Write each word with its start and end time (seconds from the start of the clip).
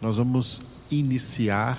nós 0.00 0.16
vamos 0.16 0.62
iniciar 0.90 1.78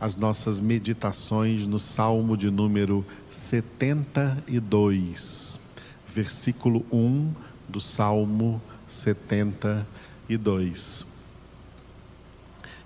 as 0.00 0.14
nossas 0.14 0.60
meditações 0.60 1.66
no 1.66 1.80
Salmo 1.80 2.36
de 2.36 2.48
número 2.50 3.04
72, 3.28 5.58
versículo 6.06 6.86
1 6.92 7.34
do 7.68 7.80
Salmo 7.80 8.62
72. 8.86 11.04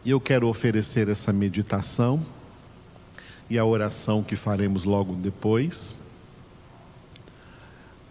E 0.05 0.11
eu 0.11 0.21
quero 0.21 0.49
oferecer 0.49 1.09
essa 1.09 1.33
meditação 1.33 2.21
e 3.51 3.59
a 3.59 3.65
oração 3.65 4.23
que 4.23 4.35
faremos 4.35 4.85
logo 4.85 5.15
depois 5.15 5.95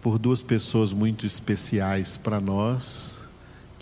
por 0.00 0.18
duas 0.18 0.42
pessoas 0.42 0.92
muito 0.92 1.26
especiais 1.26 2.16
para 2.16 2.40
nós, 2.40 3.21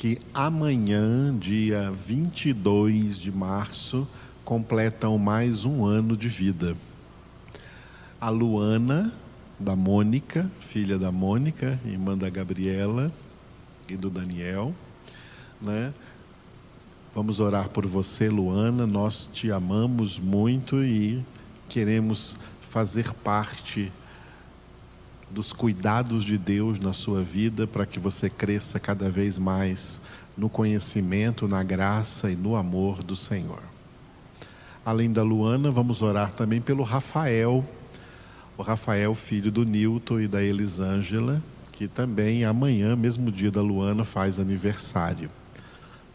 que 0.00 0.18
amanhã, 0.32 1.36
dia 1.38 1.90
22 1.90 3.18
de 3.18 3.30
março, 3.30 4.08
completam 4.42 5.18
mais 5.18 5.66
um 5.66 5.84
ano 5.84 6.16
de 6.16 6.26
vida. 6.26 6.74
A 8.18 8.30
Luana, 8.30 9.12
da 9.58 9.76
Mônica, 9.76 10.50
filha 10.58 10.98
da 10.98 11.12
Mônica, 11.12 11.78
irmã 11.84 12.16
da 12.16 12.30
Gabriela 12.30 13.12
e 13.90 13.94
do 13.94 14.08
Daniel, 14.08 14.74
né? 15.60 15.92
Vamos 17.14 17.38
orar 17.38 17.68
por 17.68 17.86
você, 17.86 18.30
Luana. 18.30 18.86
Nós 18.86 19.28
te 19.30 19.52
amamos 19.52 20.18
muito 20.18 20.82
e 20.82 21.22
queremos 21.68 22.38
fazer 22.62 23.12
parte 23.12 23.92
dos 25.30 25.52
cuidados 25.52 26.24
de 26.24 26.36
Deus 26.36 26.80
na 26.80 26.92
sua 26.92 27.22
vida 27.22 27.66
para 27.66 27.86
que 27.86 27.98
você 27.98 28.28
cresça 28.28 28.80
cada 28.80 29.08
vez 29.08 29.38
mais 29.38 30.02
no 30.36 30.48
conhecimento, 30.48 31.46
na 31.46 31.62
graça 31.62 32.30
e 32.30 32.36
no 32.36 32.56
amor 32.56 33.02
do 33.02 33.14
Senhor. 33.14 33.62
Além 34.84 35.12
da 35.12 35.22
Luana, 35.22 35.70
vamos 35.70 36.02
orar 36.02 36.32
também 36.32 36.60
pelo 36.60 36.82
Rafael, 36.82 37.64
o 38.56 38.62
Rafael, 38.62 39.14
filho 39.14 39.52
do 39.52 39.64
Nilton 39.64 40.20
e 40.20 40.28
da 40.28 40.42
Elisângela, 40.42 41.42
que 41.72 41.86
também 41.86 42.44
amanhã, 42.44 42.96
mesmo 42.96 43.30
dia 43.30 43.50
da 43.50 43.62
Luana, 43.62 44.04
faz 44.04 44.38
aniversário. 44.38 45.30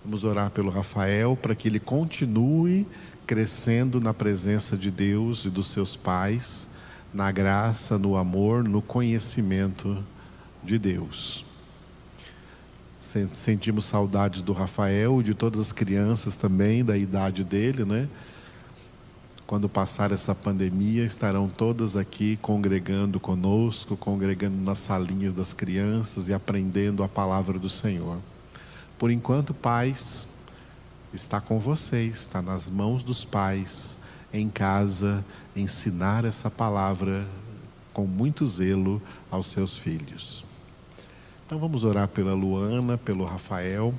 Vamos 0.04 0.24
orar 0.24 0.52
pelo 0.52 0.70
Rafael 0.70 1.38
para 1.40 1.56
que 1.56 1.68
ele 1.68 1.80
continue 1.80 2.86
crescendo 3.26 4.00
na 4.00 4.14
presença 4.14 4.78
de 4.78 4.92
Deus 4.92 5.46
e 5.46 5.50
dos 5.50 5.68
seus 5.68 5.96
pais, 5.96 6.70
na 7.16 7.32
graça, 7.32 7.98
no 7.98 8.18
amor, 8.18 8.62
no 8.62 8.82
conhecimento 8.82 10.04
de 10.62 10.78
Deus. 10.78 11.46
Sentimos 13.00 13.86
saudades 13.86 14.42
do 14.42 14.52
Rafael 14.52 15.22
e 15.22 15.24
de 15.24 15.34
todas 15.34 15.62
as 15.62 15.72
crianças 15.72 16.36
também, 16.36 16.84
da 16.84 16.98
idade 16.98 17.46
dele, 17.46 17.86
né? 17.86 18.10
Quando 19.48 19.70
passar 19.70 20.12
essa 20.12 20.36
pandemia, 20.36 21.06
estarão 21.06 21.48
todas 21.48 21.96
aqui 21.96 22.36
congregando 22.42 23.18
conosco, 23.18 23.96
congregando 23.96 24.58
nas 24.58 24.80
salinhas 24.80 25.34
das 25.34 25.54
crianças 25.54 26.28
e 26.28 26.34
aprendendo 26.34 27.02
a 27.02 27.08
palavra 27.08 27.58
do 27.58 27.70
Senhor. 27.70 28.18
Por 29.00 29.10
enquanto, 29.10 29.54
pais, 29.54 30.28
está 31.14 31.40
com 31.40 31.60
vocês, 31.60 32.18
está 32.18 32.42
nas 32.42 32.70
mãos 32.70 33.06
dos 33.06 33.24
pais, 33.24 33.98
em 34.38 34.50
casa, 34.50 35.24
ensinar 35.56 36.26
essa 36.26 36.50
palavra 36.50 37.26
com 37.94 38.06
muito 38.06 38.46
zelo 38.46 39.02
aos 39.32 39.48
seus 39.48 39.78
filhos. 39.78 40.46
Então 41.46 41.58
vamos 41.60 41.84
orar 41.84 42.08
pela 42.08 42.34
Luana, 42.34 42.98
pelo 42.98 43.24
Rafael. 43.24 43.94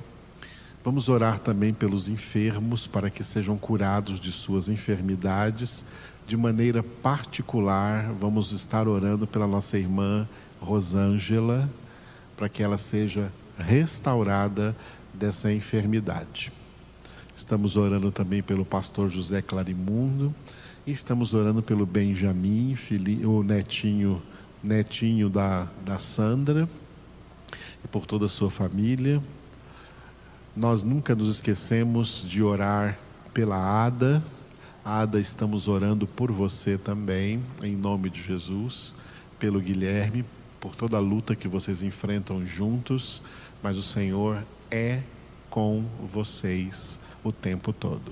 Vamos 0.83 1.09
orar 1.09 1.39
também 1.39 1.73
pelos 1.73 2.07
enfermos 2.07 2.85
para 2.85 3.09
que 3.09 3.23
sejam 3.23 3.57
curados 3.57 4.19
de 4.19 4.31
suas 4.31 4.69
enfermidades. 4.69 5.83
De 6.27 6.37
maneira 6.37 6.83
particular, 6.83 8.11
vamos 8.13 8.51
estar 8.51 8.87
orando 8.87 9.25
pela 9.25 9.47
nossa 9.47 9.77
irmã 9.77 10.27
Rosângela, 10.59 11.69
para 12.35 12.49
que 12.49 12.61
ela 12.61 12.77
seja 12.77 13.31
restaurada 13.57 14.75
dessa 15.13 15.51
enfermidade. 15.51 16.51
Estamos 17.37 17.77
orando 17.77 18.11
também 18.11 18.41
pelo 18.41 18.65
pastor 18.65 19.11
José 19.11 19.43
Clarimundo 19.43 20.33
e 20.87 20.91
estamos 20.91 21.35
orando 21.35 21.61
pelo 21.61 21.85
Benjamin, 21.85 22.75
o 23.23 23.43
netinho, 23.43 24.19
netinho 24.63 25.29
da, 25.29 25.67
da 25.85 25.99
Sandra 25.99 26.67
e 27.85 27.87
por 27.87 28.07
toda 28.07 28.25
a 28.25 28.27
sua 28.27 28.49
família. 28.49 29.21
Nós 30.55 30.81
nunca 30.81 31.13
nos 31.13 31.29
esquecemos 31.29 32.25
de 32.27 32.41
orar 32.41 32.97
pela 33.35 33.85
Ada. 33.85 34.23
Ada, 34.83 35.19
estamos 35.19 35.67
orando 35.67 36.07
por 36.07 36.31
você 36.31 36.75
também, 36.75 37.39
em 37.61 37.75
nome 37.75 38.09
de 38.09 38.23
Jesus, 38.23 38.95
pelo 39.37 39.61
Guilherme, 39.61 40.25
por 40.59 40.75
toda 40.75 40.97
a 40.97 40.99
luta 40.99 41.35
que 41.35 41.47
vocês 41.47 41.83
enfrentam 41.83 42.43
juntos 42.43 43.21
mas 43.61 43.77
o 43.77 43.83
Senhor 43.83 44.43
é 44.69 45.01
com 45.49 45.83
vocês 46.11 46.99
o 47.27 47.31
tempo 47.31 47.71
todo. 47.71 48.11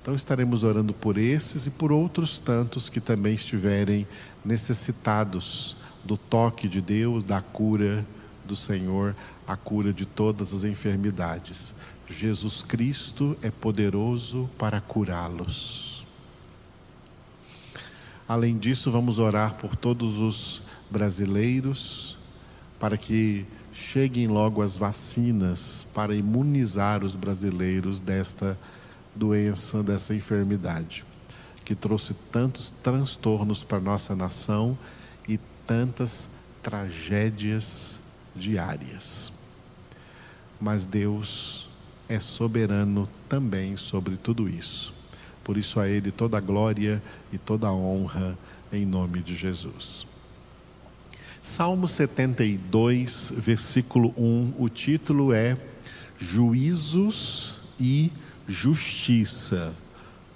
Então 0.00 0.14
estaremos 0.14 0.64
orando 0.64 0.94
por 0.94 1.18
esses 1.18 1.66
e 1.66 1.70
por 1.70 1.92
outros 1.92 2.38
tantos 2.38 2.88
que 2.88 3.00
também 3.00 3.34
estiverem 3.34 4.06
necessitados 4.44 5.76
do 6.02 6.16
toque 6.16 6.68
de 6.68 6.80
Deus, 6.80 7.22
da 7.22 7.42
cura 7.42 8.04
do 8.44 8.56
Senhor, 8.56 9.14
a 9.46 9.56
cura 9.56 9.92
de 9.92 10.06
todas 10.06 10.54
as 10.54 10.64
enfermidades. 10.64 11.74
Jesus 12.08 12.62
Cristo 12.62 13.36
é 13.42 13.50
poderoso 13.50 14.48
para 14.58 14.80
curá-los. 14.80 16.06
Além 18.26 18.56
disso, 18.56 18.90
vamos 18.90 19.18
orar 19.18 19.54
por 19.54 19.76
todos 19.76 20.18
os 20.18 20.62
brasileiros, 20.90 22.16
para 22.78 22.96
que 22.96 23.44
cheguem 23.80 24.28
logo 24.28 24.60
as 24.60 24.76
vacinas 24.76 25.86
para 25.94 26.14
imunizar 26.14 27.02
os 27.02 27.16
brasileiros 27.16 27.98
desta 27.98 28.56
doença, 29.16 29.82
dessa 29.82 30.14
enfermidade, 30.14 31.04
que 31.64 31.74
trouxe 31.74 32.14
tantos 32.30 32.70
transtornos 32.82 33.64
para 33.64 33.80
nossa 33.80 34.14
nação 34.14 34.78
e 35.26 35.38
tantas 35.66 36.28
tragédias 36.62 37.98
diárias. 38.36 39.32
Mas 40.60 40.84
Deus 40.84 41.68
é 42.08 42.20
soberano 42.20 43.08
também 43.28 43.76
sobre 43.78 44.16
tudo 44.16 44.48
isso. 44.48 44.92
Por 45.42 45.56
isso 45.56 45.80
a 45.80 45.88
Ele 45.88 46.10
toda 46.10 46.36
a 46.36 46.40
glória 46.40 47.02
e 47.32 47.38
toda 47.38 47.66
a 47.66 47.72
honra 47.72 48.38
em 48.70 48.84
nome 48.84 49.20
de 49.20 49.34
Jesus. 49.34 50.09
Salmo 51.42 51.88
72, 51.88 53.32
versículo 53.34 54.12
1, 54.14 54.52
o 54.58 54.68
título 54.68 55.32
é 55.32 55.56
Juízos 56.18 57.62
e 57.80 58.12
Justiça, 58.46 59.72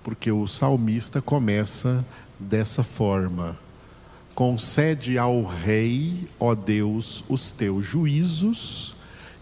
porque 0.03 0.33
o 0.33 0.47
salmista 0.47 1.21
começa 1.21 2.03
dessa 2.41 2.83
forma: 2.83 3.59
Concede 4.35 5.19
ao 5.19 5.45
Rei, 5.45 6.27
ó 6.41 6.55
Deus, 6.55 7.23
os 7.29 7.53
teus 7.53 7.85
juízos 7.85 8.95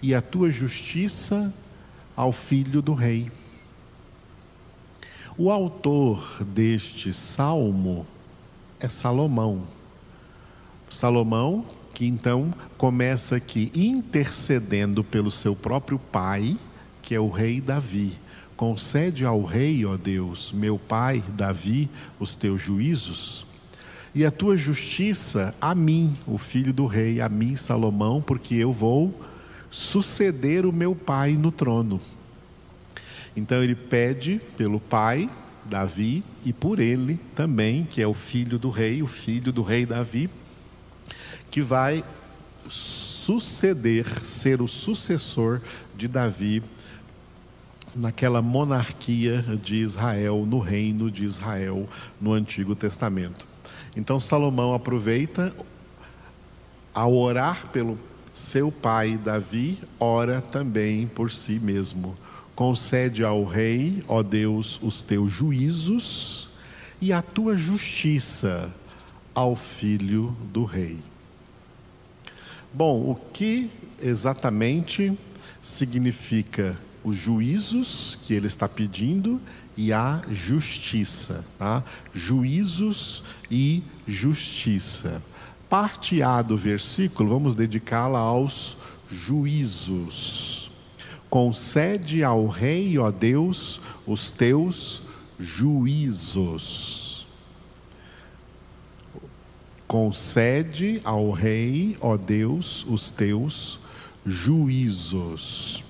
e 0.03 0.17
a 0.17 0.21
tua 0.21 0.51
justiça 0.51 1.55
ao 2.17 2.33
filho 2.33 2.83
do 2.83 2.93
Rei. 2.93 3.31
O 5.39 5.49
autor 5.49 6.43
deste 6.43 7.13
salmo 7.13 8.05
é 8.81 8.89
Salomão. 8.89 9.65
Salomão, 10.93 11.65
que 11.95 12.07
então 12.07 12.53
começa 12.77 13.37
aqui 13.37 13.73
intercedendo 13.75 15.03
pelo 15.03 15.31
seu 15.31 15.57
próprio 15.57 15.99
pai, 15.99 16.57
que 17.01 17.15
é 17.15 17.21
o 17.21 17.29
rei 17.29 17.61
Davi. 17.61 18.13
Concede 18.57 19.25
ao 19.25 19.43
rei, 19.43 19.85
ó 19.85 19.97
Deus, 19.97 20.53
meu 20.53 20.79
pai 20.79 21.23
Davi, 21.37 21.91
os 22.21 22.37
teus 22.37 22.61
juízos 22.61 23.47
e 24.15 24.27
a 24.27 24.31
tua 24.31 24.57
justiça 24.57 25.55
a 25.61 25.75
mim, 25.75 26.15
o 26.27 26.37
filho 26.37 26.73
do 26.73 26.87
rei, 26.87 27.21
a 27.21 27.29
mim, 27.29 27.57
Salomão, 27.57 28.21
porque 28.21 28.55
eu 28.55 28.73
vou 28.73 29.19
suceder 29.71 30.67
o 30.67 30.73
meu 30.73 30.95
pai 30.95 31.33
no 31.33 31.51
trono. 31.51 31.99
Então 33.35 33.63
ele 33.63 33.75
pede 33.75 34.39
pelo 34.57 34.79
pai, 34.79 35.31
Davi, 35.65 36.23
e 36.45 36.53
por 36.53 36.79
ele 36.79 37.19
também, 37.35 37.85
que 37.85 38.03
é 38.03 38.07
o 38.07 38.13
filho 38.13 38.59
do 38.59 38.69
rei, 38.69 39.03
o 39.03 39.07
filho 39.07 39.51
do 39.51 39.63
rei 39.63 39.87
Davi, 39.87 40.29
que 41.53 41.61
vai 41.61 42.03
suceder, 42.69 44.07
ser 44.25 44.61
o 44.61 44.67
sucessor 44.67 45.61
de 45.95 46.09
Davi 46.09 46.63
naquela 47.95 48.43
monarquia 48.43 49.43
de 49.63 49.77
Israel, 49.77 50.45
no 50.45 50.59
reino 50.59 51.11
de 51.11 51.25
Israel, 51.25 51.89
no 52.21 52.33
Antigo 52.33 52.75
Testamento. 52.75 53.47
Então 53.95 54.19
Salomão 54.19 54.75
aproveita 54.75 55.55
ao 56.93 57.15
orar 57.15 57.69
pelo 57.69 57.99
seu 58.35 58.73
pai 58.73 59.19
Davi, 59.19 59.79
ora 60.01 60.41
também 60.41 61.07
por 61.07 61.31
si 61.31 61.61
mesmo, 61.61 62.17
Concede 62.55 63.25
ao 63.25 63.45
rei, 63.45 64.05
ó 64.07 64.23
Deus, 64.23 64.79
os 64.83 65.01
teus 65.01 65.33
juízos 65.33 66.51
e 67.01 67.13
a 67.13 67.23
tua 67.23 67.57
justiça 67.57 68.71
ao 69.35 69.57
filho 69.57 70.37
do 70.53 70.65
rei. 70.65 70.99
Bom, 72.75 73.11
o 73.11 73.15
que 73.15 73.71
exatamente 74.01 75.17
significa 75.61 76.79
os 77.05 77.17
juízos 77.17 78.19
que 78.23 78.33
ele 78.33 78.47
está 78.47 78.69
pedindo 78.69 79.41
e 79.77 79.93
a 79.93 80.23
justiça, 80.31 81.45
tá? 81.59 81.85
Juízos 82.15 83.23
e 83.51 83.83
justiça. 84.07 85.23
Parte 85.69 86.23
A 86.23 86.41
do 86.41 86.57
versículo, 86.57 87.29
vamos 87.29 87.55
dedicá-la 87.55 88.19
aos 88.19 88.77
juízos. 89.09 90.71
Concede 91.29 92.25
ao 92.25 92.47
rei, 92.47 92.99
ó 92.99 93.11
Deus, 93.11 93.81
os 94.07 94.31
teus 94.31 95.03
juízos. 95.39 97.12
Concede 99.93 101.03
ao 101.05 101.31
rei, 101.31 101.99
ó 102.01 102.17
Deus, 102.17 102.83
os 102.89 103.11
teus 103.11 103.79
juízos. 104.25 105.85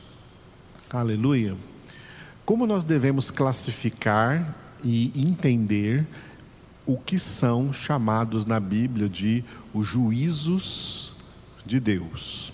Aleluia. 0.90 1.54
Como 2.44 2.66
nós 2.66 2.82
devemos 2.82 3.30
classificar 3.30 4.56
e 4.82 5.12
entender 5.14 6.04
o 6.84 6.96
que 6.98 7.16
são 7.16 7.72
chamados 7.72 8.44
na 8.44 8.58
Bíblia 8.58 9.08
de 9.08 9.44
os 9.72 9.86
juízos 9.86 11.12
de 11.64 11.78
Deus? 11.78 12.52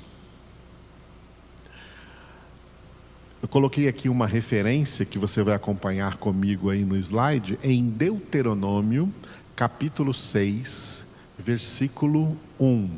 Eu 3.41 3.49
coloquei 3.49 3.89
aqui 3.89 4.11
uma 4.11 4.27
referência 4.27 5.07
que 5.07 5.19
você 5.19 5.43
vai 5.43 5.55
acompanhar 5.55 6.19
comigo 6.19 6.69
aí 6.69 6.85
no 6.85 6.95
slide, 6.95 7.59
em 7.63 7.89
Deuteronômio, 7.89 9.11
capítulo 9.57 10.13
6, 10.13 11.08
versículo 11.39 12.37
1. 12.59 12.91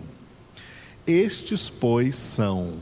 Estes, 1.07 1.69
pois, 1.69 2.17
são 2.17 2.79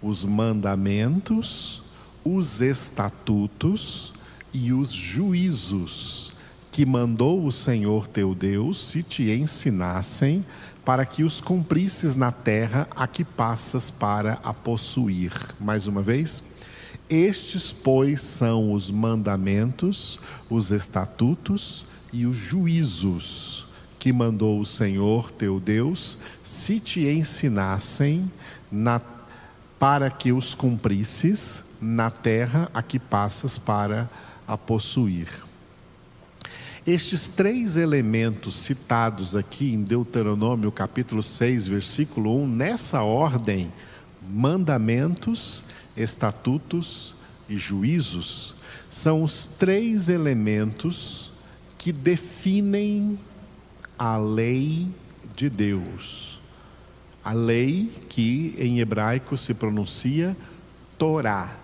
os 0.00 0.24
mandamentos 0.24 1.82
os 2.24 2.60
estatutos 2.60 4.12
e 4.52 4.72
os 4.72 4.92
juízos 4.92 6.32
que 6.70 6.86
mandou 6.86 7.44
o 7.44 7.52
Senhor 7.52 8.06
teu 8.06 8.34
Deus 8.34 8.78
se 8.78 9.02
te 9.02 9.30
ensinassem, 9.30 10.44
para 10.84 11.04
que 11.04 11.22
os 11.22 11.40
cumprisses 11.40 12.16
na 12.16 12.32
terra 12.32 12.88
a 12.96 13.06
que 13.06 13.24
passas 13.24 13.90
para 13.90 14.40
a 14.42 14.54
possuir. 14.54 15.32
Mais 15.60 15.86
uma 15.86 16.02
vez. 16.02 16.42
Estes, 17.10 17.72
pois, 17.72 18.22
são 18.22 18.72
os 18.72 18.90
mandamentos, 18.90 20.18
os 20.48 20.70
estatutos 20.70 21.84
e 22.12 22.26
os 22.26 22.36
juízos 22.36 23.66
que 24.02 24.12
mandou 24.12 24.58
o 24.58 24.66
Senhor 24.66 25.30
teu 25.30 25.60
Deus, 25.60 26.18
se 26.42 26.80
te 26.80 27.06
ensinassem 27.08 28.28
na 28.68 29.00
para 29.78 30.10
que 30.10 30.32
os 30.32 30.56
cumprisses 30.56 31.76
na 31.80 32.10
terra 32.10 32.68
a 32.74 32.82
que 32.82 32.98
passas 32.98 33.58
para 33.58 34.10
a 34.44 34.58
possuir. 34.58 35.28
Estes 36.84 37.28
três 37.28 37.76
elementos 37.76 38.56
citados 38.56 39.36
aqui 39.36 39.72
em 39.72 39.84
Deuteronômio 39.84 40.72
capítulo 40.72 41.22
6, 41.22 41.68
versículo 41.68 42.42
1, 42.42 42.48
nessa 42.48 43.02
ordem, 43.02 43.72
mandamentos, 44.28 45.62
estatutos 45.96 47.14
e 47.48 47.56
juízos, 47.56 48.56
são 48.90 49.22
os 49.22 49.46
três 49.46 50.08
elementos 50.08 51.30
que 51.78 51.92
definem 51.92 53.16
a 54.02 54.16
lei 54.16 54.88
de 55.36 55.48
Deus. 55.48 56.40
A 57.22 57.32
lei 57.32 57.88
que 58.08 58.52
em 58.58 58.80
hebraico 58.80 59.38
se 59.38 59.54
pronuncia 59.54 60.36
Torá. 60.98 61.56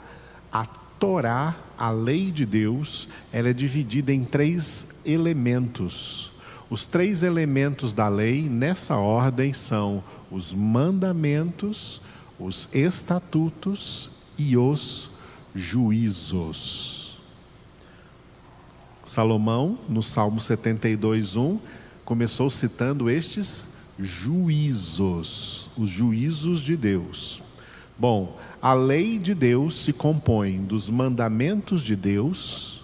A 0.53 0.65
Torá, 0.65 1.57
a 1.77 1.91
lei 1.91 2.31
de 2.31 2.47
Deus, 2.47 3.09
ela 3.33 3.49
é 3.49 3.53
dividida 3.53 4.15
em 4.15 4.23
três 4.23 4.87
elementos. 5.05 6.31
Os 6.71 6.87
três 6.87 7.25
elementos 7.25 7.93
da 7.93 8.07
lei, 8.07 8.49
nessa 8.49 8.95
ordem, 8.95 9.53
são 9.53 10.05
os 10.31 10.55
mandamentos, 10.55 12.01
os 12.39 12.69
estatutos 12.73 14.13
e 14.39 14.57
os 14.57 15.11
juízos. 15.57 17.19
Salomão, 19.05 19.77
no 19.89 20.05
Salmo 20.05 20.41
72, 20.41 21.35
1, 21.35 21.59
começou 22.09 22.49
citando 22.49 23.11
estes 23.11 23.69
juízos, 23.99 25.69
os 25.77 25.91
juízos 25.91 26.63
de 26.63 26.75
Deus. 26.75 27.43
Bom, 27.99 28.39
a 28.63 28.73
lei 28.73 29.19
de 29.19 29.35
Deus 29.35 29.85
se 29.85 29.93
compõe 29.93 30.57
dos 30.57 30.89
mandamentos 30.89 31.83
de 31.83 31.95
Deus, 31.95 32.83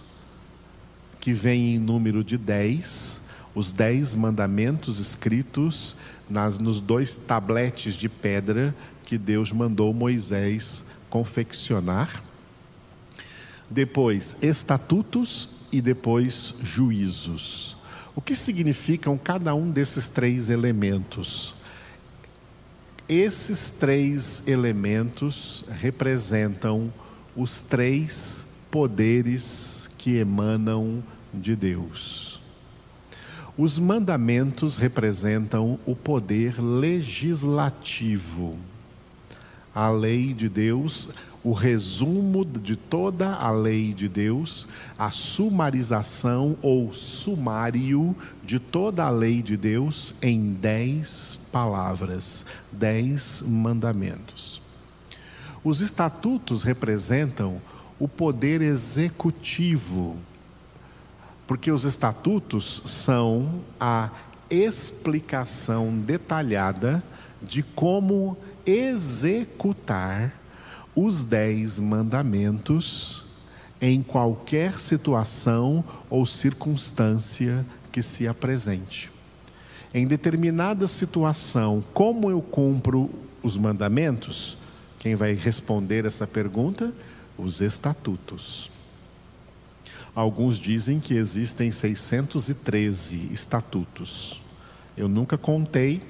que 1.22 1.32
vem 1.32 1.74
em 1.74 1.78
número 1.78 2.22
de 2.22 2.36
dez, 2.36 3.22
os 3.54 3.72
dez 3.72 4.14
mandamentos 4.14 4.98
escritos 4.98 5.96
nas, 6.28 6.58
nos 6.58 6.82
dois 6.82 7.16
tabletes 7.16 7.94
de 7.94 8.10
pedra 8.10 8.76
que 9.04 9.16
Deus 9.16 9.52
mandou 9.52 9.94
Moisés 9.94 10.84
confeccionar. 11.08 12.22
Depois, 13.70 14.36
estatutos 14.42 15.48
e 15.72 15.80
depois 15.80 16.54
juízos. 16.62 17.74
O 18.16 18.20
que 18.20 18.36
significam 18.36 19.18
cada 19.18 19.54
um 19.54 19.70
desses 19.70 20.08
três 20.08 20.48
elementos? 20.48 21.54
Esses 23.08 23.72
três 23.72 24.46
elementos 24.46 25.64
representam 25.68 26.92
os 27.34 27.60
três 27.60 28.54
poderes 28.70 29.90
que 29.98 30.16
emanam 30.16 31.02
de 31.32 31.56
Deus. 31.56 32.40
Os 33.58 33.78
mandamentos 33.78 34.76
representam 34.76 35.78
o 35.84 35.96
poder 35.96 36.60
legislativo. 36.60 38.58
A 39.74 39.88
lei 39.90 40.32
de 40.32 40.48
Deus 40.48 41.08
o 41.44 41.52
resumo 41.52 42.42
de 42.42 42.74
toda 42.74 43.34
a 43.34 43.50
lei 43.50 43.92
de 43.92 44.08
Deus, 44.08 44.66
a 44.98 45.10
sumarização 45.10 46.56
ou 46.62 46.90
sumário 46.90 48.16
de 48.42 48.58
toda 48.58 49.04
a 49.04 49.10
lei 49.10 49.42
de 49.42 49.54
Deus 49.54 50.14
em 50.22 50.54
dez 50.54 51.38
palavras, 51.52 52.46
dez 52.72 53.44
mandamentos. 53.46 54.62
Os 55.62 55.82
estatutos 55.82 56.62
representam 56.62 57.60
o 57.98 58.08
poder 58.08 58.62
executivo, 58.62 60.16
porque 61.46 61.70
os 61.70 61.84
estatutos 61.84 62.82
são 62.86 63.60
a 63.78 64.08
explicação 64.48 65.98
detalhada 65.98 67.02
de 67.42 67.62
como 67.62 68.34
executar 68.64 70.32
os 70.94 71.24
dez 71.24 71.78
mandamentos 71.78 73.24
em 73.80 74.02
qualquer 74.02 74.78
situação 74.78 75.84
ou 76.08 76.24
circunstância 76.24 77.64
que 77.92 78.02
se 78.02 78.26
apresente. 78.26 79.10
Em 79.92 80.06
determinada 80.06 80.88
situação, 80.88 81.84
como 81.92 82.30
eu 82.30 82.40
cumpro 82.40 83.10
os 83.42 83.56
mandamentos? 83.56 84.56
Quem 84.98 85.14
vai 85.14 85.34
responder 85.34 86.04
essa 86.04 86.26
pergunta? 86.26 86.92
Os 87.36 87.60
estatutos. 87.60 88.70
Alguns 90.14 90.58
dizem 90.58 91.00
que 91.00 91.14
existem 91.14 91.70
613 91.70 93.28
estatutos. 93.32 94.40
Eu 94.96 95.08
nunca 95.08 95.36
contei, 95.36 96.00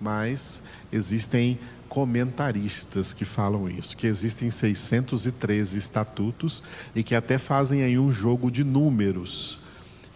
mas 0.00 0.62
existem 0.92 1.58
comentaristas 1.94 3.14
que 3.14 3.24
falam 3.24 3.68
isso, 3.68 3.96
que 3.96 4.08
existem 4.08 4.50
613 4.50 5.78
estatutos 5.78 6.60
e 6.92 7.04
que 7.04 7.14
até 7.14 7.38
fazem 7.38 7.84
aí 7.84 7.96
um 7.96 8.10
jogo 8.10 8.50
de 8.50 8.64
números, 8.64 9.60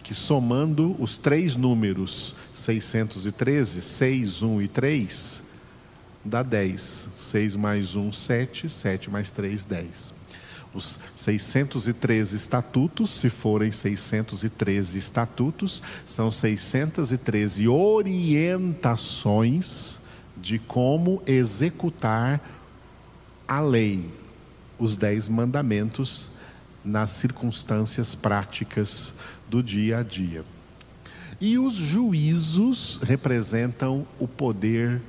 que 0.03 0.13
somando 0.13 1.01
os 1.01 1.17
três 1.17 1.55
números 1.55 2.35
613, 2.53 3.81
6, 3.81 4.43
1 4.43 4.61
e 4.61 4.67
3, 4.67 5.43
dá 6.25 6.43
10. 6.43 7.07
6 7.15 7.55
mais 7.55 7.95
1, 7.95 8.11
7, 8.11 8.69
7 8.69 9.09
mais 9.09 9.31
3, 9.31 9.63
10. 9.63 10.13
Os 10.73 10.99
613 11.15 12.35
estatutos, 12.35 13.09
se 13.09 13.29
forem 13.29 13.71
613 13.71 14.97
estatutos, 14.97 15.81
são 16.05 16.29
613 16.29 17.69
orientações 17.69 20.08
de 20.41 20.59
como 20.59 21.21
executar 21.25 22.41
a 23.47 23.59
lei. 23.59 24.09
os 24.77 24.95
dez 24.95 25.27
mandamentos 25.27 26.29
nas 26.83 27.11
circunstâncias 27.11 28.15
práticas 28.15 29.13
do 29.49 29.61
dia 29.61 29.99
a 29.99 30.03
dia. 30.03 30.45
E 31.41 31.57
os 31.57 31.73
juízos 31.73 32.99
representam 33.03 34.07
o 34.17 34.27
poder 34.27 35.01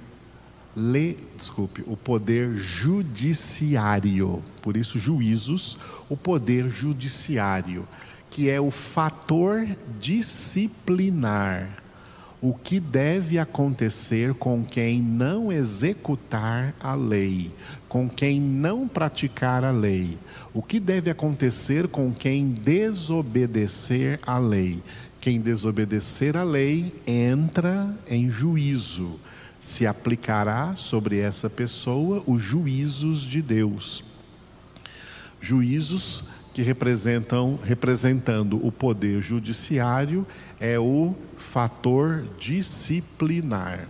le, 0.76 1.18
desculpe, 1.36 1.82
o 1.86 1.96
poder 1.96 2.56
judiciário. 2.56 4.42
Por 4.62 4.76
isso 4.76 4.98
juízos, 4.98 5.78
o 6.08 6.16
poder 6.16 6.68
judiciário, 6.68 7.86
que 8.28 8.48
é 8.48 8.60
o 8.60 8.70
fator 8.70 9.66
disciplinar 9.98 11.79
o 12.42 12.54
que 12.54 12.80
deve 12.80 13.38
acontecer 13.38 14.32
com 14.34 14.64
quem 14.64 15.00
não 15.02 15.52
executar 15.52 16.74
a 16.80 16.94
lei, 16.94 17.50
com 17.88 18.08
quem 18.08 18.40
não 18.40 18.88
praticar 18.88 19.62
a 19.62 19.70
lei, 19.70 20.18
o 20.54 20.62
que 20.62 20.80
deve 20.80 21.10
acontecer 21.10 21.86
com 21.86 22.12
quem 22.12 22.50
desobedecer 22.50 24.18
a 24.26 24.38
lei. 24.38 24.82
Quem 25.20 25.38
desobedecer 25.38 26.34
a 26.34 26.42
lei 26.42 26.94
entra 27.06 27.94
em 28.08 28.30
juízo. 28.30 29.20
Se 29.60 29.86
aplicará 29.86 30.74
sobre 30.76 31.18
essa 31.18 31.50
pessoa 31.50 32.22
os 32.26 32.40
juízos 32.40 33.20
de 33.20 33.42
Deus. 33.42 34.02
Juízos 35.38 36.24
que 36.52 36.62
representam 36.62 37.58
representando 37.62 38.64
o 38.64 38.72
poder 38.72 39.22
judiciário 39.22 40.26
é 40.58 40.78
o 40.78 41.14
fator 41.36 42.26
disciplinar. 42.38 43.88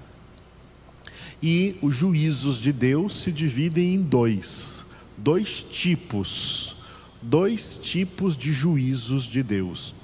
E 1.42 1.76
os 1.80 1.96
juízos 1.96 2.58
de 2.58 2.72
Deus 2.72 3.22
se 3.22 3.32
dividem 3.32 3.94
em 3.94 4.02
dois, 4.02 4.84
dois 5.16 5.62
tipos, 5.62 6.76
dois 7.22 7.76
tipos 7.76 8.36
de 8.36 8.52
juízos 8.52 9.24
de 9.24 9.42
Deus. 9.42 9.94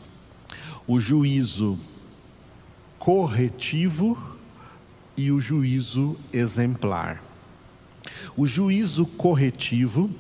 O 0.87 0.99
juízo 0.99 1.79
corretivo 2.99 4.17
e 5.17 5.31
o 5.31 5.41
juízo 5.41 6.17
exemplar. 6.33 7.23
O 8.37 8.47
juízo 8.47 9.05
corretivo 9.05 10.11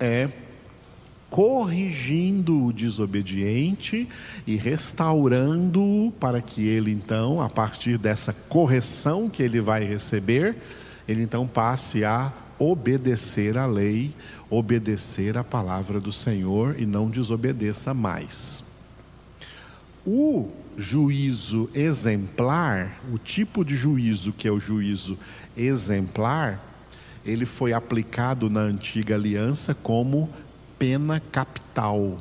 é 0.00 0.30
corrigindo 1.32 2.66
o 2.66 2.72
desobediente 2.74 4.06
e 4.46 4.54
restaurando-o 4.54 6.12
para 6.20 6.42
que 6.42 6.68
ele 6.68 6.92
então, 6.92 7.40
a 7.40 7.48
partir 7.48 7.96
dessa 7.96 8.34
correção 8.34 9.30
que 9.30 9.42
ele 9.42 9.58
vai 9.58 9.82
receber, 9.82 10.54
ele 11.08 11.22
então 11.22 11.48
passe 11.48 12.04
a 12.04 12.30
obedecer 12.58 13.56
à 13.56 13.64
lei, 13.64 14.14
obedecer 14.50 15.38
à 15.38 15.42
palavra 15.42 15.98
do 15.98 16.12
Senhor 16.12 16.78
e 16.78 16.84
não 16.84 17.08
desobedeça 17.08 17.94
mais. 17.94 18.62
O 20.04 20.50
juízo 20.76 21.70
exemplar, 21.74 23.00
o 23.10 23.16
tipo 23.16 23.64
de 23.64 23.74
juízo 23.74 24.34
que 24.34 24.46
é 24.46 24.50
o 24.50 24.60
juízo 24.60 25.18
exemplar, 25.56 26.62
ele 27.24 27.46
foi 27.46 27.72
aplicado 27.72 28.50
na 28.50 28.60
antiga 28.60 29.14
aliança 29.14 29.74
como 29.74 30.28
pena 30.82 31.22
capital, 31.30 32.18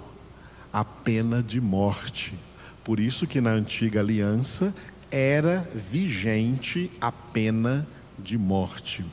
a 0.71 0.85
pena 0.85 1.41
de 1.41 1.59
morte. 1.59 2.35
Por 2.83 2.99
isso 2.99 3.25
que 3.25 3.41
na 3.41 3.49
antiga 3.49 4.01
aliança 4.01 4.71
era 5.09 5.67
vigente 5.73 6.91
a 7.01 7.11
pena 7.11 7.87
de 8.19 8.37
morte. 8.37 9.03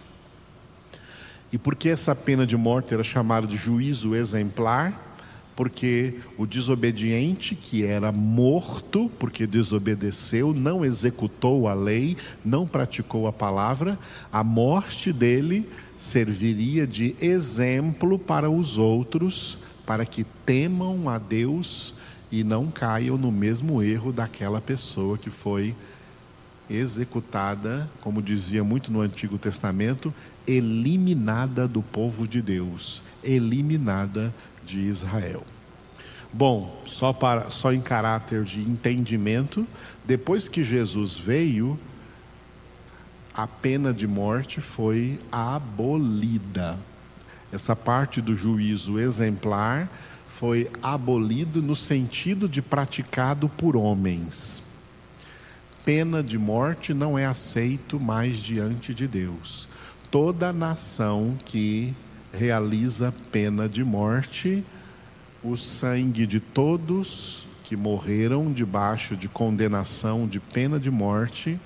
E 1.51 1.57
por 1.57 1.77
que 1.77 1.89
essa 1.89 2.15
pena 2.15 2.47
de 2.47 2.59
morte 2.59 2.93
era 2.93 3.03
chamada 3.03 3.47
de 3.47 3.57
juízo 3.57 4.15
exemplar? 4.15 5.08
Porque 5.59 6.15
o 6.37 6.47
desobediente, 6.47 7.57
que 7.57 7.85
era 7.85 8.13
morto, 8.13 9.11
porque 9.19 9.45
desobedeceu, 9.45 10.55
não 10.55 10.85
executou 10.85 11.67
a 11.67 11.75
lei, 11.75 12.17
não 12.45 12.65
praticou 12.65 13.27
a 13.27 13.33
palavra, 13.33 13.99
a 14.33 14.45
morte 14.45 15.13
dele 15.13 15.69
serviria 15.97 16.87
de 16.87 17.17
exemplo 17.21 18.21
para 18.21 18.49
os 18.49 18.79
outros, 18.79 19.59
para 19.85 20.07
que 20.07 20.23
temam 20.47 21.09
a 21.09 21.19
Deus 21.19 21.93
e 22.31 22.45
não 22.45 22.69
caiam 22.69 23.19
no 23.19 23.33
mesmo 23.33 23.83
erro 23.83 24.13
daquela 24.13 24.61
pessoa 24.61 25.19
que 25.19 25.29
foi 25.29 25.75
executada, 26.71 27.91
como 28.01 28.23
dizia 28.23 28.63
muito 28.63 28.93
no 28.93 29.01
Antigo 29.01 29.37
Testamento, 29.37 30.15
eliminada 30.47 31.67
do 31.67 31.83
povo 31.83 32.29
de 32.29 32.41
Deus, 32.41 33.03
eliminada 33.25 34.33
de 34.69 34.81
Israel. 34.81 35.43
Bom, 36.33 36.83
só 36.87 37.13
para 37.13 37.51
só 37.51 37.73
em 37.73 37.81
caráter 37.81 38.45
de 38.45 38.61
entendimento, 38.61 39.67
depois 40.05 40.47
que 40.47 40.63
Jesus 40.63 41.15
veio, 41.15 41.79
a 43.33 43.47
pena 43.47 43.95
de 43.95 44.07
morte 44.07 44.61
foi 44.61 45.19
abolida. 45.33 46.79
Essa 47.51 47.75
parte 47.75 48.21
do 48.21 48.35
juízo 48.35 48.99
exemplar 48.99 49.89
foi 50.29 50.71
abolido 50.83 51.63
no 51.63 51.75
sentido 51.75 52.47
de 52.47 52.61
praticado 52.61 53.49
por 53.49 53.75
homens. 53.75 54.63
Pena 55.83 56.23
de 56.23 56.37
morte 56.37 56.93
não 56.93 57.19
é 57.19 57.25
aceito 57.25 57.99
mais 57.99 58.37
diante 58.39 58.93
de 58.93 59.09
Deus. 59.09 59.67
Toda 60.11 60.53
nação 60.53 61.35
que 61.47 61.95
realiza 62.33 63.13
pena 63.33 63.69
de 63.69 63.85
morte, 63.85 64.65
o 65.43 65.57
sangue 65.57 66.27
de 66.27 66.39
todos 66.41 67.47
que 67.65 67.77
morreram 67.77 68.53
debaixo 68.53 69.17
de 69.17 69.29
condenação 69.29 70.27
de 70.27 70.41
pena 70.41 70.81
de 70.81 70.91
morte 70.91 71.61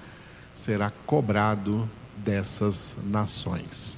será 0.53 0.91
cobrado 1.07 1.89
dessas 2.17 2.97
nações. 3.05 3.97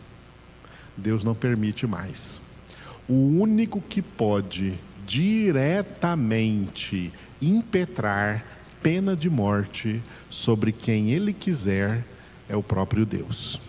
Deus 0.97 1.25
não 1.25 1.35
permite 1.35 1.87
mais. 1.87 2.40
O 3.09 3.40
único 3.40 3.80
que 3.80 4.00
pode 4.00 4.78
diretamente 5.06 7.12
impetrar 7.40 8.44
pena 8.83 9.16
de 9.16 9.28
morte 9.28 10.00
sobre 10.30 10.73
quem 10.73 11.11
ele 11.11 11.33
quiser 11.33 12.04
é 12.49 12.56
o 12.56 12.62
próprio 12.62 13.04
Deus. 13.04 13.61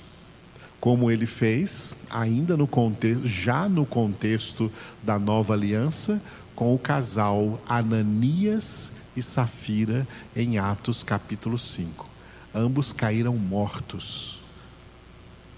Como 0.85 1.09
ele 1.09 1.25
fez, 1.25 1.95
ainda 2.11 2.55
no 2.55 2.67
contexto, 2.67 3.27
já 3.27 3.67
no 3.67 3.87
contexto 3.87 4.71
da 5.01 5.17
nova 5.17 5.55
aliança, 5.55 6.21
com 6.55 6.75
o 6.75 6.77
casal 6.77 7.59
Ananias 7.67 8.91
e 9.17 9.23
Safira 9.23 10.07
em 10.35 10.59
Atos 10.59 11.01
capítulo 11.01 11.57
5 11.57 12.13
ambos 12.55 12.93
caíram 12.93 13.35
mortos. 13.35 14.39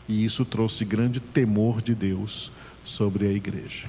E 0.10 0.26
isso 0.26 0.44
trouxe 0.44 0.84
grande 0.84 1.20
temor 1.20 1.82
de 1.82 1.94
Deus 1.94 2.52
sobre 2.84 3.28
a 3.28 3.32
igreja. 3.32 3.88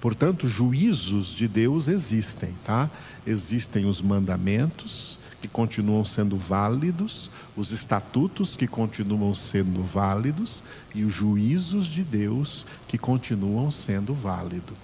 Portanto, 0.00 0.46
juízos 0.46 1.34
de 1.34 1.48
Deus 1.48 1.88
existem, 1.88 2.54
tá? 2.64 2.88
Existem 3.26 3.86
os 3.86 4.00
mandamentos 4.00 5.18
que 5.40 5.48
continuam 5.48 6.04
sendo 6.04 6.36
válidos, 6.36 7.30
os 7.56 7.72
estatutos 7.72 8.56
que 8.56 8.66
continuam 8.66 9.34
sendo 9.34 9.82
válidos 9.82 10.62
e 10.94 11.02
os 11.02 11.14
juízos 11.14 11.86
de 11.86 12.02
Deus 12.02 12.66
que 12.86 12.98
continuam 12.98 13.70
sendo 13.70 14.12
válidos. 14.12 14.76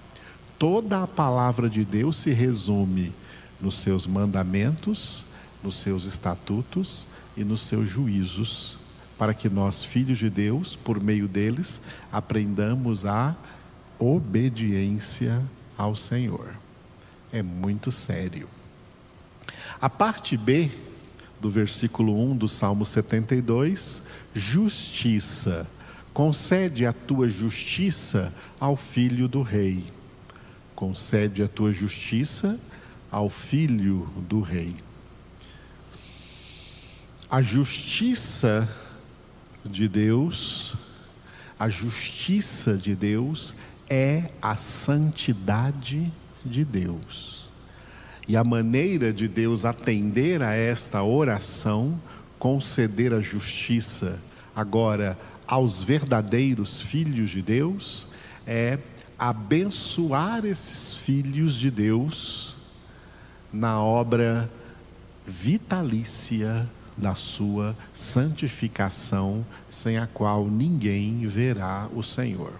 Toda 0.59 1.03
a 1.03 1.07
palavra 1.07 1.69
de 1.69 1.85
Deus 1.85 2.17
se 2.17 2.33
resume 2.33 3.13
nos 3.61 3.75
seus 3.75 4.07
mandamentos, 4.07 5.25
nos 5.63 5.77
seus 5.77 6.05
estatutos 6.05 7.07
e 7.37 7.45
nos 7.45 7.63
seus 7.63 7.89
juízos, 7.89 8.79
para 9.19 9.35
que 9.35 9.51
nós, 9.51 9.85
filhos 9.85 10.19
de 10.19 10.31
Deus, 10.31 10.75
por 10.75 11.03
meio 11.03 11.29
deles, 11.29 11.83
aprendamos 12.11 13.05
a 13.05 13.37
obediência 13.99 15.43
ao 15.77 15.95
Senhor. 15.95 16.55
É 17.33 17.43
muito 17.43 17.91
sério. 17.91 18.56
A 19.81 19.91
parte 19.91 20.37
B 20.37 20.71
do 21.41 21.51
versículo 21.51 22.19
1 22.31 22.37
do 22.37 22.49
Salmo 22.49 22.85
72, 22.85 24.03
justiça. 24.35 25.67
Concede 26.13 26.87
a 26.87 26.93
tua 26.93 27.29
justiça 27.29 28.33
ao 28.59 28.77
filho 28.77 29.29
do 29.29 29.43
rei. 29.43 29.85
Concede 30.75 31.43
a 31.43 31.49
tua 31.49 31.73
justiça 31.73 32.59
ao 33.11 33.29
filho 33.29 34.09
do 34.29 34.41
rei. 34.41 34.75
A 37.29 37.43
justiça 37.43 38.69
de 39.65 39.89
Deus, 39.89 40.75
a 41.59 41.69
justiça 41.69 42.77
de 42.77 42.95
Deus 42.95 43.55
é 43.89 44.31
a 44.41 44.57
santidade 44.57 46.13
de 46.45 46.65
Deus. 46.65 47.46
E 48.29 48.37
a 48.37 48.43
maneira 48.43 49.13
de 49.13 49.29
Deus 49.29 49.65
atender 49.65 50.43
a 50.43 50.53
esta 50.53 51.03
oração, 51.03 52.01
conceder 52.39 53.13
a 53.13 53.21
justiça 53.21 54.21
agora 54.55 55.19
aos 55.47 55.83
verdadeiros 55.83 56.83
filhos 56.83 57.31
de 57.31 57.41
Deus, 57.41 58.09
é 58.47 58.79
abençoar 59.19 60.45
esses 60.45 60.97
filhos 60.97 61.55
de 61.55 61.71
Deus 61.71 62.57
na 63.53 63.81
obra 63.81 64.51
vitalícia 65.27 66.69
da 66.97 67.15
sua 67.15 67.77
santificação, 67.95 69.45
sem 69.69 69.99
a 69.99 70.07
qual 70.07 70.47
ninguém 70.47 71.27
verá 71.27 71.89
o 71.95 72.03
Senhor. 72.03 72.55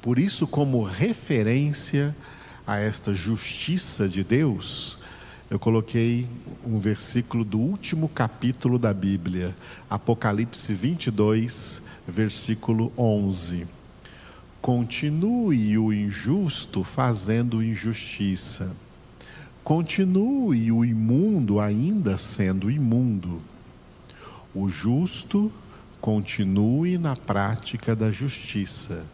Por 0.00 0.18
isso, 0.18 0.46
como 0.46 0.82
referência 0.82 2.14
a 2.66 2.78
esta 2.78 3.14
justiça 3.14 4.08
de 4.08 4.24
Deus, 4.24 4.98
eu 5.50 5.58
coloquei 5.58 6.26
um 6.64 6.78
versículo 6.78 7.44
do 7.44 7.58
último 7.58 8.08
capítulo 8.08 8.78
da 8.78 8.92
Bíblia, 8.94 9.54
Apocalipse 9.88 10.72
22, 10.72 11.82
versículo 12.08 12.92
11. 12.96 13.66
Continue 14.60 15.76
o 15.78 15.92
injusto 15.92 16.82
fazendo 16.82 17.62
injustiça 17.62 18.74
continue 19.64 20.70
o 20.70 20.84
imundo 20.84 21.58
ainda 21.58 22.18
sendo 22.18 22.70
imundo. 22.70 23.40
O 24.54 24.68
justo 24.68 25.50
continue 26.02 26.98
na 26.98 27.16
prática 27.16 27.96
da 27.96 28.12
justiça, 28.12 29.04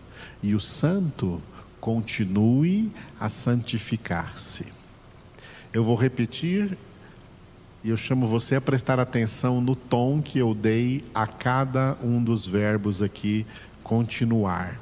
e 0.42 0.54
o 0.54 0.60
santo 0.60 1.40
continue 1.40 1.59
a 3.18 3.28
santificar-se. 3.28 4.66
Eu 5.72 5.82
vou 5.82 5.96
repetir 5.96 6.76
e 7.82 7.90
eu 7.90 7.96
chamo 7.96 8.26
você 8.26 8.56
a 8.56 8.60
prestar 8.60 9.00
atenção 9.00 9.60
no 9.60 9.74
tom 9.74 10.20
que 10.20 10.38
eu 10.38 10.54
dei 10.54 11.04
a 11.14 11.26
cada 11.26 11.96
um 12.02 12.22
dos 12.22 12.46
verbos 12.46 13.00
aqui, 13.00 13.46
continuar. 13.82 14.78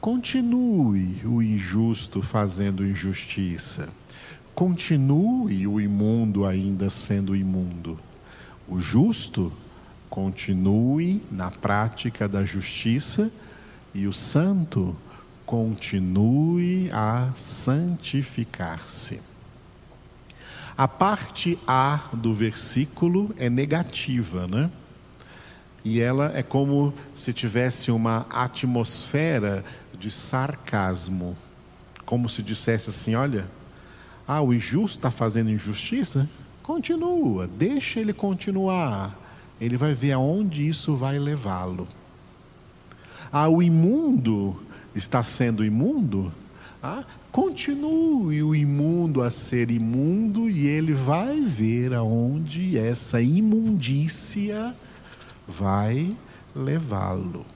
Continue 0.00 1.24
o 1.24 1.40
injusto 1.40 2.20
fazendo 2.20 2.84
injustiça 2.84 3.88
continue 4.54 5.66
o 5.66 5.80
imundo 5.80 6.46
ainda 6.46 6.90
sendo 6.90 7.34
imundo. 7.34 7.98
O 8.68 8.78
justo 8.78 9.52
continue 10.08 11.22
na 11.30 11.50
prática 11.50 12.28
da 12.28 12.44
justiça 12.44 13.32
e 13.94 14.06
o 14.06 14.12
santo 14.12 14.94
continue 14.94 15.11
a 16.92 17.30
santificar-se. 17.34 19.20
A 20.76 20.88
parte 20.88 21.58
A 21.66 22.00
do 22.12 22.32
versículo 22.32 23.34
é 23.36 23.50
negativa, 23.50 24.46
né? 24.46 24.70
E 25.84 26.00
ela 26.00 26.32
é 26.34 26.42
como 26.42 26.94
se 27.14 27.32
tivesse 27.32 27.90
uma 27.90 28.26
atmosfera 28.30 29.64
de 29.98 30.10
sarcasmo, 30.10 31.36
como 32.06 32.28
se 32.28 32.42
dissesse 32.42 32.88
assim: 32.88 33.14
olha, 33.14 33.46
ah, 34.26 34.40
o 34.40 34.54
injusto 34.54 34.98
está 34.98 35.10
fazendo 35.10 35.50
injustiça? 35.50 36.28
Continua, 36.62 37.46
deixa 37.46 38.00
ele 38.00 38.12
continuar. 38.12 39.18
Ele 39.60 39.76
vai 39.76 39.92
ver 39.92 40.12
aonde 40.12 40.66
isso 40.66 40.96
vai 40.96 41.18
levá-lo. 41.18 41.86
Ah, 43.30 43.48
o 43.48 43.62
imundo 43.62 44.60
está 44.94 45.22
sendo 45.22 45.64
imundo? 45.64 46.32
Ah, 46.82 47.04
continue 47.30 48.42
o 48.42 48.54
imundo 48.54 49.22
a 49.22 49.30
ser 49.30 49.70
imundo 49.70 50.50
e 50.50 50.66
ele 50.66 50.92
vai 50.92 51.40
ver 51.40 51.94
aonde 51.94 52.76
essa 52.76 53.20
imundícia 53.20 54.74
vai 55.46 56.16
levá-lo. 56.54 57.46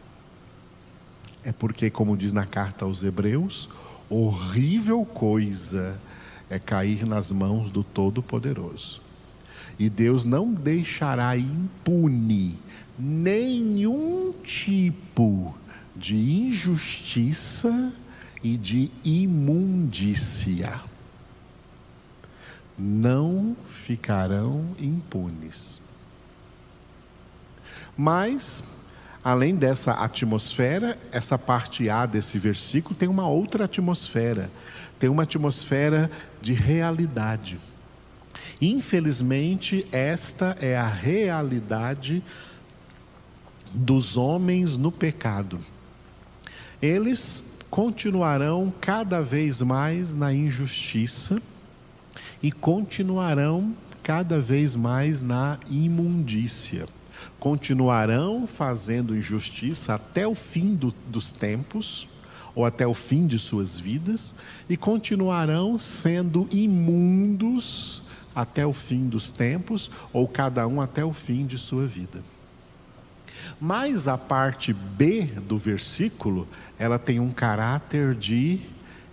É 1.42 1.52
porque, 1.52 1.90
como 1.90 2.16
diz 2.16 2.32
na 2.32 2.46
carta 2.46 2.84
aos 2.84 3.02
Hebreus, 3.02 3.68
horrível 4.08 5.04
coisa 5.04 5.98
é 6.48 6.58
cair 6.58 7.04
nas 7.04 7.32
mãos 7.32 7.70
do 7.70 7.82
Todo-Poderoso. 7.82 9.02
E 9.78 9.90
Deus 9.90 10.24
não 10.24 10.52
deixará 10.52 11.36
impune 11.36 12.58
nenhum 12.98 14.32
tipo 14.42 15.52
de 15.52 15.65
injustiça 16.14 17.92
e 18.42 18.56
de 18.56 18.90
imundícia. 19.04 20.80
Não 22.78 23.56
ficarão 23.66 24.76
impunes. 24.78 25.80
Mas, 27.96 28.62
além 29.24 29.56
dessa 29.56 29.92
atmosfera, 29.92 30.98
essa 31.10 31.38
parte 31.38 31.88
A 31.88 32.04
desse 32.04 32.38
versículo 32.38 32.94
tem 32.94 33.08
uma 33.08 33.26
outra 33.26 33.64
atmosfera 33.64 34.50
tem 34.98 35.08
uma 35.08 35.24
atmosfera 35.24 36.10
de 36.40 36.52
realidade. 36.52 37.58
Infelizmente, 38.60 39.86
esta 39.92 40.56
é 40.60 40.76
a 40.76 40.88
realidade 40.88 42.22
dos 43.72 44.16
homens 44.16 44.76
no 44.76 44.90
pecado. 44.90 45.58
Eles 46.80 47.58
continuarão 47.70 48.72
cada 48.80 49.22
vez 49.22 49.62
mais 49.62 50.14
na 50.14 50.32
injustiça 50.32 51.40
e 52.42 52.52
continuarão 52.52 53.74
cada 54.02 54.38
vez 54.38 54.76
mais 54.76 55.22
na 55.22 55.58
imundícia. 55.70 56.86
Continuarão 57.40 58.46
fazendo 58.46 59.16
injustiça 59.16 59.94
até 59.94 60.26
o 60.26 60.34
fim 60.34 60.74
do, 60.74 60.94
dos 61.08 61.32
tempos 61.32 62.08
ou 62.54 62.64
até 62.64 62.86
o 62.86 62.94
fim 62.94 63.26
de 63.26 63.38
suas 63.38 63.78
vidas, 63.78 64.34
e 64.66 64.78
continuarão 64.78 65.78
sendo 65.78 66.48
imundos 66.50 68.02
até 68.34 68.66
o 68.66 68.72
fim 68.72 69.08
dos 69.08 69.30
tempos, 69.30 69.90
ou 70.10 70.26
cada 70.26 70.66
um 70.66 70.80
até 70.80 71.04
o 71.04 71.12
fim 71.12 71.44
de 71.44 71.58
sua 71.58 71.86
vida. 71.86 72.22
Mas 73.60 74.06
a 74.06 74.18
parte 74.18 74.72
B 74.72 75.24
do 75.46 75.56
versículo, 75.56 76.46
ela 76.78 76.98
tem 76.98 77.20
um 77.20 77.30
caráter 77.30 78.14
de 78.14 78.60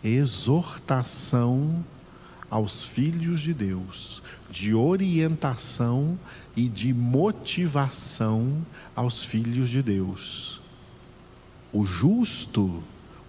exortação 0.04 1.84
aos 2.50 2.84
filhos 2.84 3.40
de 3.40 3.54
Deus, 3.54 4.22
de 4.50 4.74
orientação 4.74 6.20
e 6.56 6.68
de 6.68 6.94
motivação 6.94 8.66
aos 8.96 9.24
filhos 9.24 9.70
de 9.70 9.82
Deus. 9.82 10.62
O 11.72 11.84
justo 11.84 12.84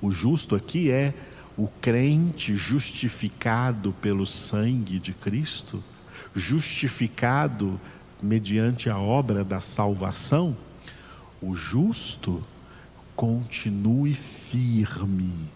o 0.05 0.13
justo 0.13 0.55
aqui 0.55 0.91
é 0.91 1.15
o 1.57 1.67
crente 1.67 2.55
justificado 2.57 3.95
pelo 4.03 4.27
sangue 4.27 4.99
de 4.99 5.15
Cristo, 5.15 5.83
justificado 6.35 7.81
mediante 8.23 8.91
a 8.91 8.99
obra 8.99 9.43
da 9.43 9.61
salvação. 9.61 10.55
O 11.47 11.55
justo 11.55 12.43
continue 13.15 14.15
firme 14.15 15.51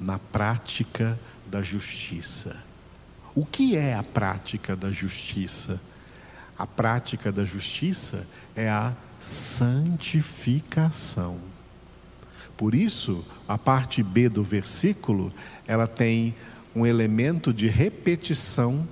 na 0.00 0.18
prática 0.18 1.16
da 1.46 1.62
justiça. 1.62 2.56
O 3.32 3.46
que 3.46 3.76
é 3.76 3.94
a 3.94 4.02
prática 4.02 4.74
da 4.74 4.90
justiça? 4.90 5.80
A 6.58 6.66
prática 6.66 7.30
da 7.30 7.44
justiça 7.44 8.26
é 8.56 8.68
a 8.68 8.92
santificação. 9.20 11.38
Por 12.56 12.74
isso, 12.74 13.24
a 13.46 13.56
parte 13.56 14.02
B 14.02 14.28
do 14.28 14.42
versículo, 14.42 15.32
ela 15.64 15.86
tem 15.86 16.34
um 16.74 16.84
elemento 16.84 17.54
de 17.54 17.68
repetição 17.68 18.84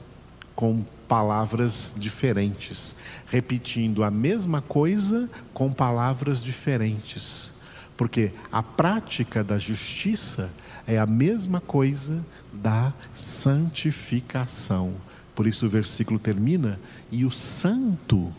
com 0.55 0.87
palavras 1.09 1.95
diferentes, 1.97 2.95
repetindo 3.27 4.05
a 4.05 4.11
mesma 4.11 4.61
coisa 4.61 5.29
com 5.55 5.73
palavras 5.73 6.43
diferentes. 6.43 7.51
Porque 7.97 8.31
a 8.53 8.63
prática 8.63 9.43
da 9.43 9.59
justiça 9.59 10.51
é 10.87 10.99
a 10.99 11.07
mesma 11.07 11.61
coisa 11.61 12.25
da 12.53 12.93
santificação. 13.13 14.95
Por 15.35 15.47
isso 15.47 15.67
o 15.67 15.69
versículo 15.69 16.19
termina: 16.19 16.79
e 17.11 17.25
o 17.25 17.31
santo 17.31 18.33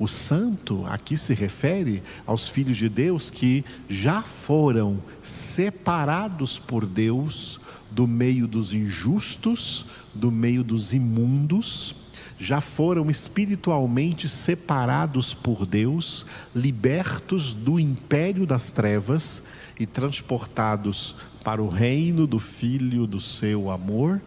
o 0.00 0.08
santo 0.08 0.86
aqui 0.86 1.14
se 1.14 1.34
refere 1.34 2.02
aos 2.26 2.48
filhos 2.48 2.78
de 2.78 2.88
Deus 2.88 3.28
que 3.28 3.62
já 3.86 4.22
foram 4.22 4.98
separados 5.22 6.58
por 6.58 6.86
Deus 6.86 7.60
do 7.90 8.08
meio 8.08 8.48
dos 8.48 8.72
injustos, 8.72 9.84
do 10.14 10.32
meio 10.32 10.64
dos 10.64 10.94
imundos, 10.94 11.94
já 12.38 12.62
foram 12.62 13.10
espiritualmente 13.10 14.26
separados 14.26 15.34
por 15.34 15.66
Deus, 15.66 16.24
libertos 16.56 17.52
do 17.52 17.78
império 17.78 18.46
das 18.46 18.72
trevas 18.72 19.42
e 19.78 19.84
transportados 19.84 21.14
para 21.44 21.62
o 21.62 21.68
reino 21.68 22.26
do 22.26 22.38
Filho 22.38 23.06
do 23.06 23.20
seu 23.20 23.70
amor, 23.70 24.18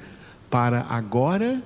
para 0.51 0.81
agora 0.81 1.63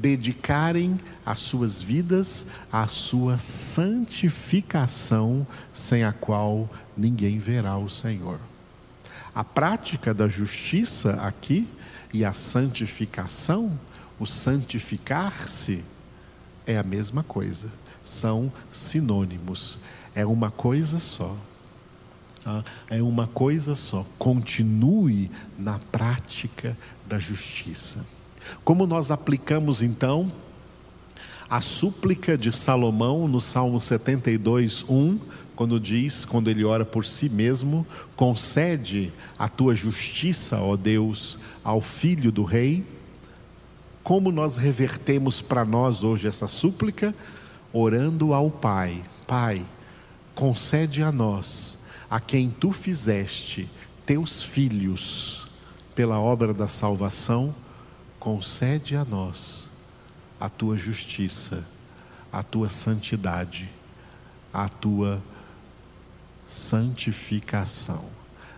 dedicarem 0.00 0.98
as 1.26 1.40
suas 1.40 1.82
vidas 1.82 2.46
à 2.72 2.86
sua 2.86 3.36
santificação, 3.38 5.44
sem 5.72 6.04
a 6.04 6.12
qual 6.12 6.70
ninguém 6.96 7.38
verá 7.38 7.76
o 7.76 7.88
Senhor. 7.88 8.38
A 9.34 9.42
prática 9.44 10.14
da 10.14 10.28
justiça 10.28 11.14
aqui 11.22 11.68
e 12.12 12.24
a 12.24 12.32
santificação, 12.32 13.78
o 14.18 14.26
santificar-se, 14.26 15.84
é 16.66 16.76
a 16.76 16.82
mesma 16.82 17.22
coisa, 17.22 17.70
são 18.02 18.52
sinônimos, 18.70 19.78
é 20.14 20.26
uma 20.26 20.50
coisa 20.50 20.98
só. 20.98 21.36
Tá? 22.42 22.64
É 22.88 23.02
uma 23.02 23.26
coisa 23.26 23.74
só. 23.74 24.06
Continue 24.18 25.30
na 25.58 25.78
prática 25.78 26.76
da 27.06 27.18
justiça. 27.18 28.04
Como 28.64 28.86
nós 28.86 29.10
aplicamos 29.10 29.82
então 29.82 30.30
a 31.50 31.60
súplica 31.62 32.36
de 32.36 32.52
Salomão 32.52 33.26
no 33.26 33.40
Salmo 33.40 33.80
72, 33.80 34.84
1, 34.86 35.18
quando 35.56 35.80
diz, 35.80 36.24
quando 36.24 36.50
ele 36.50 36.62
ora 36.62 36.84
por 36.84 37.04
si 37.04 37.28
mesmo, 37.28 37.86
concede 38.14 39.10
a 39.38 39.48
tua 39.48 39.74
justiça, 39.74 40.58
ó 40.58 40.76
Deus, 40.76 41.38
ao 41.64 41.80
filho 41.80 42.30
do 42.30 42.44
rei. 42.44 42.84
Como 44.02 44.30
nós 44.30 44.56
revertemos 44.56 45.40
para 45.40 45.64
nós 45.64 46.04
hoje 46.04 46.28
essa 46.28 46.46
súplica? 46.46 47.14
Orando 47.72 48.34
ao 48.34 48.50
Pai: 48.50 49.02
Pai, 49.26 49.64
concede 50.34 51.02
a 51.02 51.10
nós, 51.10 51.78
a 52.10 52.20
quem 52.20 52.50
tu 52.50 52.72
fizeste 52.72 53.68
teus 54.04 54.42
filhos 54.42 55.48
pela 55.94 56.20
obra 56.20 56.54
da 56.54 56.68
salvação, 56.68 57.54
concede 58.18 58.96
a 58.96 59.04
nós 59.04 59.68
a 60.40 60.48
tua 60.48 60.76
justiça, 60.76 61.64
a 62.32 62.42
tua 62.42 62.68
santidade, 62.68 63.68
a 64.52 64.68
tua 64.68 65.22
santificação. 66.46 68.04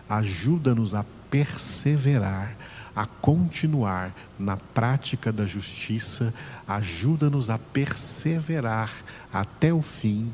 Ajuda-nos 0.07 0.93
a 0.93 1.05
perseverar, 1.29 2.55
a 2.95 3.05
continuar 3.05 4.13
na 4.37 4.57
prática 4.57 5.31
da 5.31 5.45
justiça, 5.45 6.33
ajuda-nos 6.67 7.49
a 7.49 7.57
perseverar 7.57 8.91
até 9.31 9.73
o 9.73 9.81
fim 9.81 10.31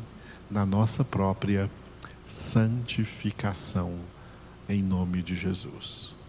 na 0.49 0.65
nossa 0.65 1.03
própria 1.03 1.69
santificação, 2.25 3.99
em 4.67 4.81
nome 4.81 5.21
de 5.21 5.35
Jesus. 5.35 6.16